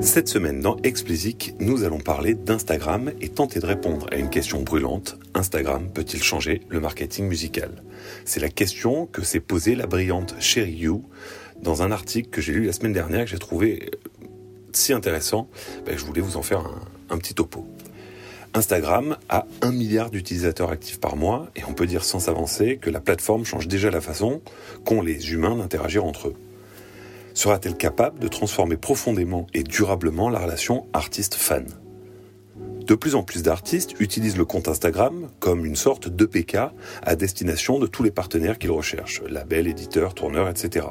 Cette 0.00 0.28
semaine 0.28 0.60
dans 0.60 0.76
Explicit, 0.84 1.54
nous 1.58 1.82
allons 1.82 1.98
parler 1.98 2.34
d'Instagram 2.34 3.10
et 3.20 3.28
tenter 3.28 3.58
de 3.58 3.66
répondre 3.66 4.06
à 4.12 4.16
une 4.16 4.30
question 4.30 4.62
brûlante. 4.62 5.18
Instagram 5.34 5.90
peut-il 5.92 6.22
changer 6.22 6.62
le 6.68 6.78
marketing 6.78 7.26
musical? 7.26 7.82
C'est 8.24 8.38
la 8.38 8.48
question 8.48 9.06
que 9.06 9.22
s'est 9.22 9.40
posée 9.40 9.74
la 9.74 9.86
brillante 9.86 10.36
Sherry 10.38 10.72
You 10.72 11.04
dans 11.62 11.82
un 11.82 11.90
article 11.90 12.30
que 12.30 12.40
j'ai 12.40 12.52
lu 12.52 12.64
la 12.64 12.72
semaine 12.72 12.92
dernière 12.92 13.24
que 13.24 13.30
j'ai 13.32 13.38
trouvé 13.38 13.90
euh, 13.92 14.26
si 14.72 14.92
intéressant, 14.92 15.48
ben, 15.84 15.98
je 15.98 16.04
voulais 16.04 16.20
vous 16.20 16.36
en 16.36 16.42
faire 16.42 16.60
un, 16.60 16.80
un 17.10 17.18
petit 17.18 17.34
topo. 17.34 17.66
Instagram 18.54 19.16
a 19.28 19.46
un 19.62 19.72
milliard 19.72 20.10
d'utilisateurs 20.10 20.70
actifs 20.70 21.00
par 21.00 21.16
mois 21.16 21.48
et 21.56 21.64
on 21.64 21.74
peut 21.74 21.86
dire 21.86 22.04
sans 22.04 22.20
s'avancer 22.20 22.76
que 22.76 22.88
la 22.88 23.00
plateforme 23.00 23.44
change 23.44 23.66
déjà 23.66 23.90
la 23.90 24.00
façon 24.00 24.42
qu'ont 24.84 25.02
les 25.02 25.32
humains 25.32 25.56
d'interagir 25.56 26.04
entre 26.04 26.28
eux 26.28 26.34
sera-t-elle 27.38 27.76
capable 27.76 28.18
de 28.18 28.26
transformer 28.26 28.76
profondément 28.76 29.46
et 29.54 29.62
durablement 29.62 30.28
la 30.28 30.40
relation 30.40 30.88
artiste-fan? 30.92 31.66
De 32.84 32.94
plus 32.96 33.14
en 33.14 33.22
plus 33.22 33.44
d'artistes 33.44 33.94
utilisent 34.00 34.36
le 34.36 34.44
compte 34.44 34.66
Instagram 34.66 35.28
comme 35.38 35.64
une 35.64 35.76
sorte 35.76 36.08
d'EPK 36.08 36.56
à 37.02 37.14
destination 37.14 37.78
de 37.78 37.86
tous 37.86 38.02
les 38.02 38.10
partenaires 38.10 38.58
qu'ils 38.58 38.72
recherchent, 38.72 39.22
labels, 39.22 39.68
éditeurs, 39.68 40.14
tourneurs, 40.14 40.48
etc. 40.48 40.86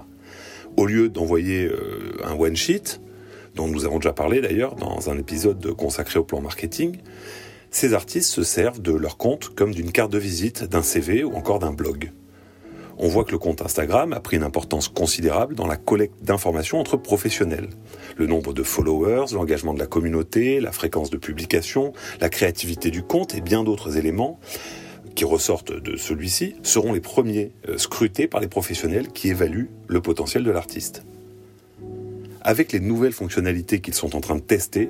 Au 0.78 0.86
lieu 0.86 1.10
d'envoyer 1.10 1.66
euh, 1.66 2.14
un 2.24 2.36
one-sheet, 2.36 3.02
dont 3.56 3.68
nous 3.68 3.84
avons 3.84 3.98
déjà 3.98 4.14
parlé 4.14 4.40
d'ailleurs 4.40 4.76
dans 4.76 5.10
un 5.10 5.18
épisode 5.18 5.74
consacré 5.74 6.18
au 6.18 6.24
plan 6.24 6.40
marketing, 6.40 7.00
ces 7.72 7.94
artistes 7.94 8.32
se 8.32 8.44
servent 8.44 8.82
de 8.82 8.94
leur 8.94 9.18
compte 9.18 9.50
comme 9.54 9.74
d'une 9.74 9.92
carte 9.92 10.14
de 10.14 10.18
visite, 10.18 10.64
d'un 10.64 10.82
CV 10.82 11.26
ou 11.26 11.34
encore 11.34 11.60
d'un 11.60 11.74
blog 11.74 12.14
on 13.00 13.08
voit 13.08 13.24
que 13.24 13.32
le 13.32 13.38
compte 13.38 13.62
Instagram 13.62 14.14
a 14.14 14.20
pris 14.20 14.38
une 14.38 14.44
importance 14.44 14.88
considérable 14.88 15.56
dans 15.56 15.68
la 15.68 15.78
collecte 15.78 16.24
d'informations 16.24 16.80
entre 16.80 16.98
professionnels. 16.98 17.70
Le 18.18 18.26
nombre 18.26 18.54
de 18.54 18.64
followers, 18.64 19.34
l'engagement 19.34 19.74
de 19.74 19.80
la 19.80 19.86
communauté, 19.86 20.60
la 20.60 20.72
fréquence 20.72 21.10
de 21.10 21.18
publication, 21.18 21.94
la 22.20 22.30
créativité 22.30 22.90
du 22.90 23.04
compte 23.04 23.36
et 23.36 23.42
bien 23.42 23.64
d'autres 23.64 23.98
éléments 23.98 24.40
qui 25.16 25.26
ressortent 25.26 25.72
de 25.72 25.98
celui-ci 25.98 26.56
seront 26.64 26.94
les 26.94 27.00
premiers 27.00 27.52
euh, 27.68 27.78
scrutés 27.78 28.28
par 28.28 28.40
les 28.40 28.48
professionnels 28.48 29.08
qui 29.10 29.30
évaluent 29.30 29.70
le 29.88 30.00
potentiel 30.00 30.44
de 30.44 30.52
l'artiste. 30.52 31.04
Avec 32.42 32.72
les 32.72 32.80
nouvelles 32.80 33.14
fonctionnalités 33.14 33.82
qu'ils 33.82 33.96
sont 33.96 34.16
en 34.16 34.22
train 34.22 34.36
de 34.36 34.42
tester, 34.42 34.90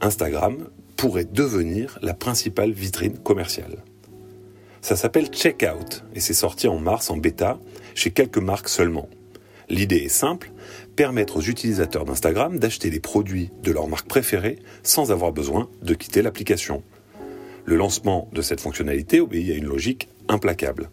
Instagram 0.00 0.56
pourrait 0.96 1.24
devenir 1.24 1.98
la 2.02 2.14
principale 2.14 2.72
vitrine 2.72 3.18
commerciale. 3.18 3.84
Ça 4.80 4.96
s'appelle 4.96 5.26
Checkout 5.26 6.04
et 6.14 6.20
c'est 6.20 6.34
sorti 6.34 6.66
en 6.66 6.78
mars 6.78 7.10
en 7.10 7.16
bêta 7.16 7.58
chez 7.94 8.10
quelques 8.10 8.38
marques 8.38 8.68
seulement. 8.68 9.08
L'idée 9.68 9.98
est 9.98 10.08
simple, 10.08 10.50
permettre 10.96 11.36
aux 11.36 11.42
utilisateurs 11.42 12.04
d'Instagram 12.04 12.58
d'acheter 12.58 12.90
des 12.90 12.98
produits 12.98 13.50
de 13.62 13.70
leur 13.70 13.88
marque 13.88 14.08
préférée 14.08 14.58
sans 14.82 15.12
avoir 15.12 15.32
besoin 15.32 15.68
de 15.82 15.94
quitter 15.94 16.22
l'application. 16.22 16.82
Le 17.64 17.76
lancement 17.76 18.28
de 18.32 18.42
cette 18.42 18.60
fonctionnalité 18.60 19.20
obéit 19.20 19.50
à 19.52 19.54
une 19.54 19.66
logique 19.66 20.08
implacable. 20.28 20.90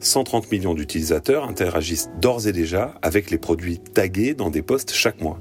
130 0.00 0.50
millions 0.52 0.74
d'utilisateurs 0.74 1.48
interagissent 1.48 2.10
d'ores 2.20 2.46
et 2.46 2.52
déjà 2.52 2.98
avec 3.00 3.30
les 3.30 3.38
produits 3.38 3.78
tagués 3.78 4.34
dans 4.34 4.50
des 4.50 4.62
posts 4.62 4.92
chaque 4.92 5.22
mois. 5.22 5.40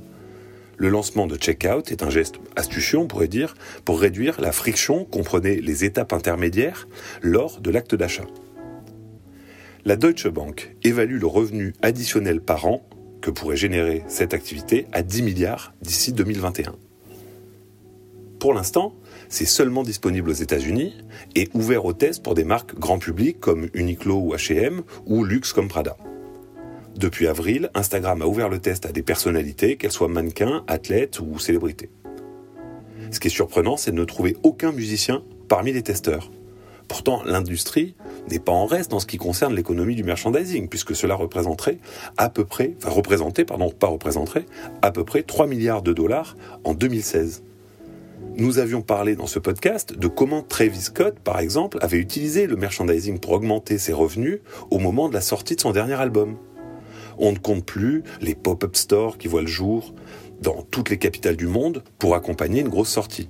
Le 0.77 0.89
lancement 0.89 1.27
de 1.27 1.35
Checkout 1.35 1.91
est 1.91 2.03
un 2.03 2.09
geste 2.09 2.35
astucieux, 2.55 2.97
on 2.97 3.07
pourrait 3.07 3.27
dire, 3.27 3.55
pour 3.85 3.99
réduire 3.99 4.41
la 4.41 4.51
friction 4.51 5.05
comprenait 5.05 5.55
les 5.55 5.85
étapes 5.85 6.13
intermédiaires 6.13 6.87
lors 7.21 7.61
de 7.61 7.71
l'acte 7.71 7.95
d'achat. 7.95 8.25
La 9.85 9.95
Deutsche 9.95 10.27
Bank 10.27 10.75
évalue 10.83 11.19
le 11.19 11.27
revenu 11.27 11.73
additionnel 11.81 12.41
par 12.41 12.65
an 12.65 12.81
que 13.21 13.31
pourrait 13.31 13.55
générer 13.55 14.03
cette 14.07 14.33
activité 14.33 14.87
à 14.91 15.03
10 15.03 15.21
milliards 15.21 15.73
d'ici 15.81 16.11
2021. 16.11 16.75
Pour 18.39 18.53
l'instant, 18.53 18.93
c'est 19.29 19.45
seulement 19.45 19.83
disponible 19.83 20.29
aux 20.29 20.33
États-Unis 20.33 20.93
et 21.35 21.49
ouvert 21.53 21.85
au 21.85 21.93
test 21.93 22.21
pour 22.21 22.35
des 22.35 22.43
marques 22.43 22.75
grand 22.75 22.99
public 22.99 23.39
comme 23.39 23.69
Uniqlo 23.73 24.15
ou 24.15 24.35
H&M 24.35 24.81
ou 25.05 25.23
luxe 25.23 25.53
comme 25.53 25.67
Prada. 25.67 25.97
Depuis 26.97 27.27
avril, 27.27 27.69
Instagram 27.73 28.21
a 28.21 28.25
ouvert 28.25 28.47
le 28.47 28.59
test 28.59 28.85
à 28.85 28.93
des 28.93 29.03
personnalités, 29.03 29.75
qu'elles 29.75 29.91
soient 29.91 30.07
mannequins, 30.07 30.63
athlètes 30.67 31.19
ou 31.19 31.39
célébrités. 31.39 31.89
Ce 33.11 33.19
qui 33.19 33.27
est 33.27 33.31
surprenant, 33.31 33.75
c'est 33.75 33.91
de 33.91 33.97
ne 33.97 34.05
trouver 34.05 34.37
aucun 34.43 34.71
musicien 34.71 35.21
parmi 35.49 35.73
les 35.73 35.83
testeurs. 35.83 36.31
Pourtant, 36.87 37.21
l'industrie 37.25 37.95
n'est 38.29 38.39
pas 38.39 38.53
en 38.53 38.65
reste 38.65 38.91
dans 38.91 38.99
ce 38.99 39.05
qui 39.05 39.17
concerne 39.17 39.53
l'économie 39.53 39.95
du 39.95 40.03
merchandising, 40.03 40.69
puisque 40.69 40.95
cela 40.95 41.15
représenterait 41.15 41.79
à 42.17 42.29
peu 42.29 42.45
près, 42.45 42.75
pardon, 43.45 43.69
pas 43.71 43.87
représenterait, 43.87 44.45
à 44.81 44.91
peu 44.91 45.03
près 45.03 45.23
3 45.23 45.47
milliards 45.47 45.81
de 45.81 45.91
dollars 45.91 46.37
en 46.63 46.73
2016. 46.73 47.43
Nous 48.37 48.57
avions 48.59 48.81
parlé 48.81 49.15
dans 49.15 49.27
ce 49.27 49.39
podcast 49.39 49.97
de 49.97 50.07
comment 50.07 50.41
Travis 50.41 50.81
Scott, 50.81 51.19
par 51.19 51.39
exemple, 51.39 51.77
avait 51.81 51.97
utilisé 51.97 52.47
le 52.47 52.55
merchandising 52.55 53.19
pour 53.19 53.31
augmenter 53.33 53.77
ses 53.77 53.93
revenus 53.93 54.39
au 54.71 54.79
moment 54.79 55.09
de 55.09 55.13
la 55.13 55.21
sortie 55.21 55.55
de 55.55 55.61
son 55.61 55.71
dernier 55.71 55.93
album. 55.93 56.37
On 57.17 57.31
ne 57.31 57.37
compte 57.37 57.65
plus 57.65 58.03
les 58.21 58.35
pop-up 58.35 58.75
stores 58.75 59.17
qui 59.17 59.27
voient 59.27 59.41
le 59.41 59.47
jour 59.47 59.93
dans 60.41 60.63
toutes 60.63 60.89
les 60.89 60.97
capitales 60.97 61.37
du 61.37 61.47
monde 61.47 61.83
pour 61.99 62.15
accompagner 62.15 62.61
une 62.61 62.69
grosse 62.69 62.89
sortie. 62.89 63.29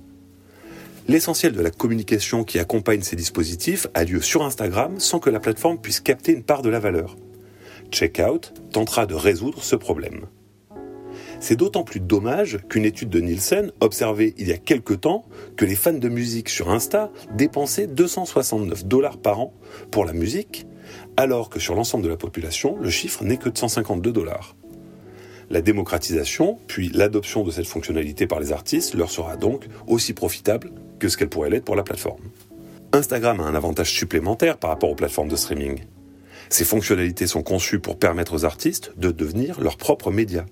L'essentiel 1.08 1.52
de 1.52 1.62
la 1.62 1.70
communication 1.70 2.42
qui 2.42 2.58
accompagne 2.58 3.02
ces 3.02 3.14
dispositifs 3.14 3.86
a 3.94 4.04
lieu 4.04 4.20
sur 4.20 4.44
Instagram 4.44 4.98
sans 4.98 5.20
que 5.20 5.30
la 5.30 5.38
plateforme 5.38 5.78
puisse 5.78 6.00
capter 6.00 6.32
une 6.32 6.42
part 6.42 6.62
de 6.62 6.68
la 6.68 6.80
valeur. 6.80 7.16
Checkout 7.92 8.52
tentera 8.72 9.06
de 9.06 9.14
résoudre 9.14 9.62
ce 9.62 9.76
problème. 9.76 10.26
C'est 11.38 11.54
d'autant 11.56 11.84
plus 11.84 12.00
dommage 12.00 12.58
qu'une 12.68 12.84
étude 12.84 13.10
de 13.10 13.20
Nielsen 13.20 13.70
observait 13.80 14.34
il 14.38 14.48
y 14.48 14.52
a 14.52 14.58
quelque 14.58 14.94
temps 14.94 15.26
que 15.56 15.64
les 15.64 15.76
fans 15.76 15.92
de 15.92 16.08
musique 16.08 16.48
sur 16.48 16.70
Insta 16.70 17.12
dépensaient 17.34 17.86
269 17.86 18.86
dollars 18.86 19.18
par 19.18 19.40
an 19.40 19.54
pour 19.90 20.04
la 20.04 20.12
musique 20.12 20.66
alors 21.16 21.48
que 21.48 21.60
sur 21.60 21.74
l'ensemble 21.74 22.04
de 22.04 22.08
la 22.08 22.16
population, 22.16 22.76
le 22.80 22.90
chiffre 22.90 23.24
n'est 23.24 23.36
que 23.36 23.48
de 23.48 23.58
152 23.58 24.12
dollars. 24.12 24.56
La 25.48 25.62
démocratisation, 25.62 26.58
puis 26.66 26.88
l'adoption 26.92 27.44
de 27.44 27.50
cette 27.50 27.66
fonctionnalité 27.66 28.26
par 28.26 28.40
les 28.40 28.52
artistes 28.52 28.94
leur 28.94 29.10
sera 29.10 29.36
donc 29.36 29.68
aussi 29.86 30.12
profitable 30.12 30.72
que 30.98 31.08
ce 31.08 31.16
qu'elle 31.16 31.28
pourrait 31.28 31.50
l'être 31.50 31.64
pour 31.64 31.76
la 31.76 31.84
plateforme. 31.84 32.22
Instagram 32.92 33.40
a 33.40 33.44
un 33.44 33.54
avantage 33.54 33.92
supplémentaire 33.92 34.58
par 34.58 34.70
rapport 34.70 34.90
aux 34.90 34.94
plateformes 34.94 35.28
de 35.28 35.36
streaming. 35.36 35.84
Ces 36.48 36.64
fonctionnalités 36.64 37.26
sont 37.26 37.42
conçues 37.42 37.78
pour 37.78 37.98
permettre 37.98 38.34
aux 38.34 38.44
artistes 38.44 38.92
de 38.96 39.10
devenir 39.10 39.60
leurs 39.60 39.76
propres 39.76 40.10
médias. 40.10 40.46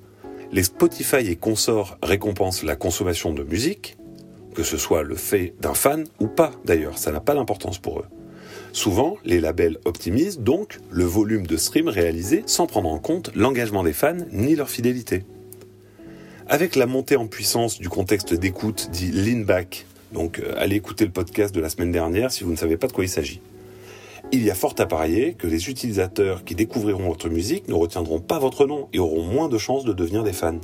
Les 0.53 0.63
Spotify 0.63 1.29
et 1.29 1.37
consorts 1.37 1.99
récompensent 2.03 2.63
la 2.63 2.77
consommation 2.77 3.33
de 3.33 3.43
musique, 3.43 3.97
que 4.55 4.63
ce 4.63 4.77
soit 4.77 5.03
le 5.03 5.17
fait 5.17 5.55
d'un 5.61 5.75
fan 5.75 6.05
ou 6.21 6.29
pas 6.29 6.53
d'ailleurs, 6.65 6.99
ça 6.99 7.11
n'a 7.11 7.21
pas 7.21 7.35
d'importance 7.35 7.79
pour 7.79 8.01
eux. 8.01 8.07
Souvent, 8.75 9.19
les 9.25 9.39
labels 9.39 9.79
optimisent 9.85 10.41
donc 10.41 10.81
le 10.91 11.05
volume 11.05 11.47
de 11.47 11.57
streams 11.57 11.87
réalisés 11.87 12.43
sans 12.47 12.67
prendre 12.67 12.91
en 12.91 12.99
compte 12.99 13.31
l'engagement 13.37 13.85
des 13.85 13.93
fans 13.93 14.17
ni 14.33 14.57
leur 14.57 14.69
fidélité. 14.69 15.23
Avec 16.49 16.75
la 16.75 16.87
montée 16.87 17.15
en 17.15 17.29
puissance 17.29 17.79
du 17.79 17.89
contexte 17.89 18.35
d'écoute 18.35 18.89
dit 18.91 19.13
lean 19.13 19.45
back, 19.45 19.87
donc 20.13 20.41
euh, 20.41 20.55
allez 20.57 20.75
écouter 20.75 21.05
le 21.05 21.13
podcast 21.13 21.55
de 21.55 21.61
la 21.61 21.69
semaine 21.69 21.93
dernière 21.93 22.33
si 22.33 22.43
vous 22.43 22.51
ne 22.51 22.57
savez 22.57 22.77
pas 22.77 22.89
de 22.89 22.93
quoi 22.93 23.05
il 23.05 23.09
s'agit. 23.09 23.41
Il 24.33 24.43
y 24.43 24.51
a 24.51 24.57
fort 24.57 24.75
à 24.79 24.87
parier 24.87 25.35
que 25.35 25.47
les 25.47 25.71
utilisateurs 25.71 26.43
qui 26.43 26.57
découvriront 26.57 27.07
votre 27.07 27.29
musique 27.29 27.69
ne 27.69 27.75
retiendront 27.75 28.19
pas 28.19 28.41
votre 28.41 28.67
nom 28.67 28.89
et 28.93 28.99
auront 28.99 29.23
moins 29.23 29.49
de 29.49 29.57
chances 29.57 29.85
de 29.85 29.93
devenir 29.93 30.25
des 30.25 30.33
fans. 30.33 30.59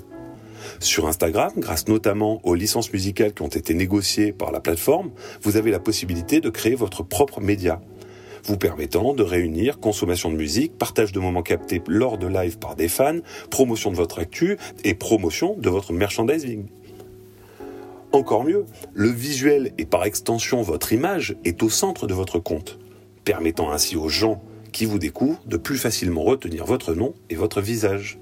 Sur 0.81 1.07
Instagram, 1.07 1.53
grâce 1.59 1.87
notamment 1.87 2.41
aux 2.43 2.57
licences 2.57 2.93
musicales 2.93 3.35
qui 3.35 3.43
ont 3.43 3.49
été 3.49 3.73
négociées 3.73 4.33
par 4.33 4.51
la 4.51 4.59
plateforme, 4.59 5.13
vous 5.43 5.57
avez 5.57 5.71
la 5.71 5.79
possibilité 5.79 6.41
de 6.41 6.51
créer 6.51 6.75
votre 6.75 7.05
propre 7.05 7.41
média 7.41 7.81
vous 8.45 8.57
permettant 8.57 9.15
de 9.15 9.23
réunir 9.23 9.81
consommation 9.81 10.31
de 10.31 10.37
musique, 10.37 10.77
partage 10.77 11.13
de 11.13 11.21
moments 11.21 11.43
captés 11.43 11.83
lors 11.87 12.19
de 12.19 12.27
live 12.27 12.59
par 12.59 12.77
des 12.77 12.89
fans, 12.89 13.19
promotion 13.51 13.91
de 13.91 13.97
votre 13.97 14.19
actu 14.19 14.57
et 14.85 14.95
promotion 14.95 15.57
de 15.57 15.69
votre 15.69 15.93
merchandising. 15.93 16.67
Encore 18.13 18.43
mieux, 18.45 18.67
le 18.93 19.09
visuel 19.09 19.73
et 19.79 19.85
par 19.85 20.05
extension 20.05 20.63
votre 20.63 20.93
image 20.93 21.37
est 21.45 21.63
au 21.63 21.71
centre 21.71 22.09
de 22.09 22.15
votre 22.15 22.41
compte, 22.41 22.79
permettant 23.25 23.71
ainsi 23.71 23.97
aux 23.97 24.09
gens 24.09 24.43
qui 24.73 24.85
vous 24.85 24.99
découvrent 24.99 25.43
de 25.47 25.57
plus 25.57 25.79
facilement 25.79 26.23
retenir 26.23 26.65
votre 26.65 26.95
nom 26.95 27.15
et 27.29 27.37
votre 27.37 27.61
visage. 27.61 28.19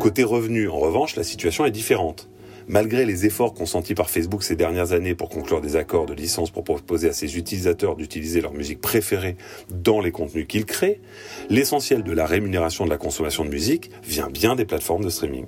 Côté 0.00 0.22
revenus, 0.22 0.70
en 0.70 0.78
revanche, 0.78 1.16
la 1.16 1.24
situation 1.24 1.64
est 1.64 1.70
différente. 1.70 2.28
Malgré 2.68 3.06
les 3.06 3.24
efforts 3.24 3.54
consentis 3.54 3.94
par 3.94 4.10
Facebook 4.10 4.42
ces 4.42 4.54
dernières 4.54 4.92
années 4.92 5.14
pour 5.14 5.30
conclure 5.30 5.62
des 5.62 5.76
accords 5.76 6.04
de 6.04 6.12
licence 6.12 6.50
pour 6.50 6.64
proposer 6.64 7.08
à 7.08 7.14
ses 7.14 7.38
utilisateurs 7.38 7.96
d'utiliser 7.96 8.42
leur 8.42 8.52
musique 8.52 8.82
préférée 8.82 9.36
dans 9.70 10.00
les 10.00 10.10
contenus 10.10 10.46
qu'ils 10.46 10.66
créent, 10.66 11.00
l'essentiel 11.48 12.02
de 12.02 12.12
la 12.12 12.26
rémunération 12.26 12.84
de 12.84 12.90
la 12.90 12.98
consommation 12.98 13.44
de 13.46 13.48
musique 13.48 13.90
vient 14.04 14.28
bien 14.28 14.54
des 14.54 14.66
plateformes 14.66 15.02
de 15.02 15.08
streaming. 15.08 15.46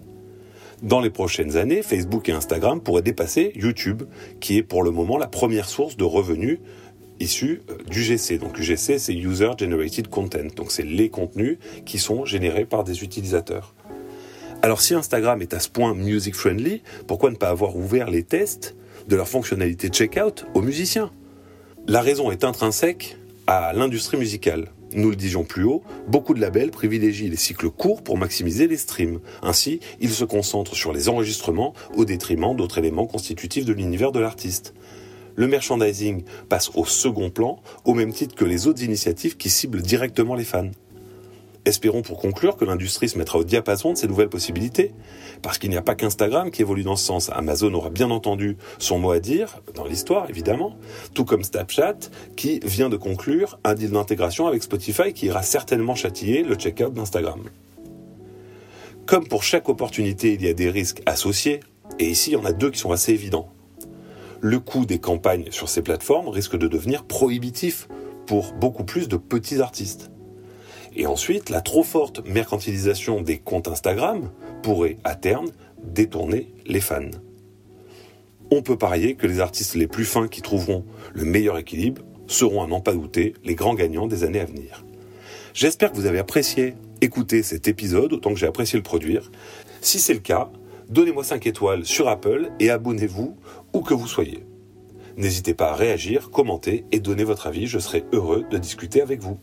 Dans 0.82 1.00
les 1.00 1.10
prochaines 1.10 1.58
années, 1.58 1.82
Facebook 1.82 2.26
et 2.30 2.32
Instagram 2.32 2.80
pourraient 2.80 3.02
dépasser 3.02 3.52
YouTube, 3.54 4.04
qui 4.40 4.56
est 4.56 4.62
pour 4.62 4.82
le 4.82 4.90
moment 4.90 5.18
la 5.18 5.26
première 5.26 5.68
source 5.68 5.98
de 5.98 6.04
revenus 6.04 6.58
issus 7.20 7.60
euh, 7.68 7.76
du 7.90 8.02
GC. 8.02 8.38
Donc 8.38 8.58
UGC, 8.58 8.98
c'est 8.98 9.14
User 9.14 9.50
Generated 9.58 10.08
Content. 10.08 10.54
Donc 10.56 10.72
c'est 10.72 10.86
les 10.86 11.10
contenus 11.10 11.58
qui 11.84 11.98
sont 11.98 12.24
générés 12.24 12.64
par 12.64 12.82
des 12.82 13.02
utilisateurs. 13.04 13.74
Alors 14.62 14.82
si 14.82 14.94
Instagram 14.94 15.40
est 15.40 15.54
à 15.54 15.58
ce 15.58 15.70
point 15.70 15.94
music 15.94 16.34
friendly, 16.34 16.82
pourquoi 17.06 17.30
ne 17.30 17.36
pas 17.36 17.48
avoir 17.48 17.76
ouvert 17.76 18.10
les 18.10 18.22
tests 18.22 18.76
de 19.08 19.16
leur 19.16 19.26
fonctionnalité 19.26 19.88
checkout 19.88 20.44
aux 20.52 20.60
musiciens? 20.60 21.10
La 21.86 22.02
raison 22.02 22.30
est 22.30 22.44
intrinsèque 22.44 23.16
à 23.46 23.72
l'industrie 23.72 24.18
musicale. 24.18 24.68
Nous 24.92 25.08
le 25.08 25.16
disions 25.16 25.44
plus 25.44 25.64
haut, 25.64 25.82
beaucoup 26.08 26.34
de 26.34 26.42
labels 26.42 26.72
privilégient 26.72 27.30
les 27.30 27.36
cycles 27.36 27.70
courts 27.70 28.02
pour 28.02 28.18
maximiser 28.18 28.68
les 28.68 28.76
streams. 28.76 29.20
Ainsi, 29.42 29.80
ils 29.98 30.10
se 30.10 30.24
concentrent 30.24 30.74
sur 30.74 30.92
les 30.92 31.08
enregistrements 31.08 31.72
au 31.96 32.04
détriment 32.04 32.54
d'autres 32.54 32.78
éléments 32.78 33.06
constitutifs 33.06 33.64
de 33.64 33.72
l'univers 33.72 34.12
de 34.12 34.20
l'artiste. 34.20 34.74
Le 35.36 35.46
merchandising 35.46 36.24
passe 36.50 36.70
au 36.74 36.84
second 36.84 37.30
plan, 37.30 37.62
au 37.86 37.94
même 37.94 38.12
titre 38.12 38.34
que 38.34 38.44
les 38.44 38.66
autres 38.66 38.82
initiatives 38.82 39.38
qui 39.38 39.48
ciblent 39.48 39.80
directement 39.80 40.34
les 40.34 40.44
fans. 40.44 40.70
Espérons 41.70 42.02
pour 42.02 42.18
conclure 42.18 42.56
que 42.56 42.64
l'industrie 42.64 43.08
se 43.08 43.16
mettra 43.16 43.38
au 43.38 43.44
diapason 43.44 43.92
de 43.92 43.96
ces 43.96 44.08
nouvelles 44.08 44.28
possibilités. 44.28 44.92
Parce 45.40 45.56
qu'il 45.56 45.70
n'y 45.70 45.76
a 45.76 45.82
pas 45.82 45.94
qu'Instagram 45.94 46.50
qui 46.50 46.62
évolue 46.62 46.82
dans 46.82 46.96
ce 46.96 47.04
sens. 47.04 47.30
Amazon 47.32 47.72
aura 47.74 47.90
bien 47.90 48.10
entendu 48.10 48.56
son 48.80 48.98
mot 48.98 49.12
à 49.12 49.20
dire, 49.20 49.62
dans 49.76 49.84
l'histoire 49.84 50.28
évidemment, 50.28 50.76
tout 51.14 51.24
comme 51.24 51.44
Snapchat 51.44 51.94
qui 52.34 52.58
vient 52.64 52.88
de 52.88 52.96
conclure 52.96 53.60
un 53.62 53.74
deal 53.74 53.92
d'intégration 53.92 54.48
avec 54.48 54.64
Spotify 54.64 55.12
qui 55.12 55.26
ira 55.26 55.44
certainement 55.44 55.94
châtiller 55.94 56.42
le 56.42 56.56
checkout 56.56 56.92
d'Instagram. 56.92 57.40
Comme 59.06 59.28
pour 59.28 59.44
chaque 59.44 59.68
opportunité, 59.68 60.32
il 60.32 60.42
y 60.42 60.48
a 60.48 60.54
des 60.54 60.70
risques 60.70 61.02
associés, 61.06 61.60
et 62.00 62.10
ici 62.10 62.30
il 62.30 62.32
y 62.32 62.36
en 62.36 62.44
a 62.44 62.52
deux 62.52 62.72
qui 62.72 62.80
sont 62.80 62.90
assez 62.90 63.12
évidents. 63.12 63.48
Le 64.40 64.58
coût 64.58 64.86
des 64.86 64.98
campagnes 64.98 65.46
sur 65.52 65.68
ces 65.68 65.82
plateformes 65.82 66.30
risque 66.30 66.56
de 66.56 66.66
devenir 66.66 67.04
prohibitif 67.04 67.86
pour 68.26 68.54
beaucoup 68.54 68.82
plus 68.82 69.06
de 69.06 69.16
petits 69.16 69.60
artistes. 69.60 70.10
Et 70.94 71.06
ensuite, 71.06 71.50
la 71.50 71.60
trop 71.60 71.82
forte 71.82 72.26
mercantilisation 72.26 73.20
des 73.20 73.38
comptes 73.38 73.68
Instagram 73.68 74.30
pourrait, 74.62 74.98
à 75.04 75.14
terme, 75.14 75.48
détourner 75.82 76.52
les 76.66 76.80
fans. 76.80 77.10
On 78.50 78.62
peut 78.62 78.76
parier 78.76 79.14
que 79.14 79.26
les 79.26 79.40
artistes 79.40 79.76
les 79.76 79.86
plus 79.86 80.04
fins 80.04 80.28
qui 80.28 80.42
trouveront 80.42 80.84
le 81.14 81.24
meilleur 81.24 81.56
équilibre 81.58 82.02
seront 82.26 82.62
à 82.62 82.66
n'en 82.66 82.80
pas 82.80 82.92
douter 82.92 83.34
les 83.44 83.54
grands 83.54 83.74
gagnants 83.74 84.08
des 84.08 84.24
années 84.24 84.40
à 84.40 84.44
venir. 84.44 84.84
J'espère 85.54 85.90
que 85.90 85.96
vous 85.96 86.06
avez 86.06 86.18
apprécié 86.18 86.74
écouter 87.00 87.42
cet 87.42 87.68
épisode 87.68 88.12
autant 88.12 88.32
que 88.32 88.38
j'ai 88.38 88.46
apprécié 88.46 88.76
le 88.76 88.82
produire. 88.82 89.30
Si 89.80 89.98
c'est 89.98 90.14
le 90.14 90.20
cas, 90.20 90.50
donnez-moi 90.88 91.24
5 91.24 91.46
étoiles 91.46 91.84
sur 91.84 92.08
Apple 92.08 92.50
et 92.60 92.70
abonnez-vous 92.70 93.36
où 93.72 93.80
que 93.80 93.94
vous 93.94 94.06
soyez. 94.06 94.44
N'hésitez 95.16 95.54
pas 95.54 95.70
à 95.70 95.74
réagir, 95.74 96.30
commenter 96.30 96.84
et 96.92 97.00
donner 97.00 97.24
votre 97.24 97.46
avis, 97.46 97.66
je 97.66 97.78
serai 97.78 98.04
heureux 98.12 98.44
de 98.50 98.58
discuter 98.58 99.00
avec 99.02 99.20
vous. 99.20 99.38